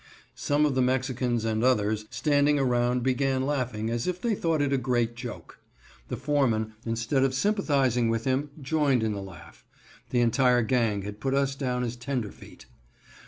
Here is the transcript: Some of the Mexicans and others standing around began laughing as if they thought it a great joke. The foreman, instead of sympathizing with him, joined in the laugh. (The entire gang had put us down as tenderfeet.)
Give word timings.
Some 0.33 0.65
of 0.65 0.73
the 0.73 0.81
Mexicans 0.81 1.45
and 1.45 1.63
others 1.63 2.05
standing 2.09 2.57
around 2.57 3.03
began 3.03 3.45
laughing 3.45 3.91
as 3.91 4.07
if 4.07 4.19
they 4.19 4.33
thought 4.33 4.59
it 4.59 4.73
a 4.73 4.77
great 4.79 5.15
joke. 5.15 5.59
The 6.07 6.17
foreman, 6.17 6.73
instead 6.87 7.21
of 7.23 7.35
sympathizing 7.35 8.09
with 8.09 8.25
him, 8.25 8.49
joined 8.59 9.03
in 9.03 9.13
the 9.13 9.21
laugh. 9.21 9.63
(The 10.09 10.21
entire 10.21 10.63
gang 10.63 11.03
had 11.03 11.19
put 11.19 11.35
us 11.35 11.53
down 11.53 11.83
as 11.83 11.95
tenderfeet.) 11.95 12.65